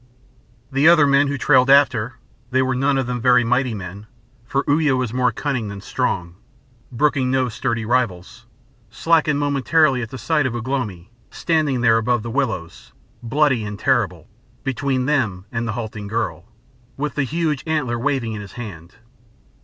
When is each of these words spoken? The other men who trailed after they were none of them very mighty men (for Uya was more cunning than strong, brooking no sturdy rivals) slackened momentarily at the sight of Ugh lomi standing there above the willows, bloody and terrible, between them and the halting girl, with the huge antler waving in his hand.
The 0.71 0.87
other 0.89 1.05
men 1.05 1.27
who 1.27 1.37
trailed 1.37 1.69
after 1.69 2.15
they 2.49 2.63
were 2.63 2.73
none 2.73 2.97
of 2.97 3.05
them 3.05 3.21
very 3.21 3.43
mighty 3.43 3.75
men 3.75 4.07
(for 4.47 4.63
Uya 4.67 4.95
was 4.95 5.13
more 5.13 5.31
cunning 5.31 5.67
than 5.67 5.79
strong, 5.79 6.37
brooking 6.91 7.29
no 7.29 7.49
sturdy 7.49 7.85
rivals) 7.85 8.47
slackened 8.89 9.39
momentarily 9.39 10.01
at 10.01 10.09
the 10.09 10.17
sight 10.17 10.47
of 10.47 10.55
Ugh 10.55 10.67
lomi 10.67 11.11
standing 11.29 11.81
there 11.81 11.97
above 11.99 12.23
the 12.23 12.31
willows, 12.31 12.93
bloody 13.21 13.63
and 13.63 13.77
terrible, 13.77 14.27
between 14.63 15.05
them 15.05 15.45
and 15.51 15.67
the 15.67 15.73
halting 15.73 16.07
girl, 16.07 16.45
with 16.97 17.13
the 17.13 17.21
huge 17.23 17.61
antler 17.67 17.99
waving 17.99 18.33
in 18.33 18.41
his 18.41 18.53
hand. 18.53 18.95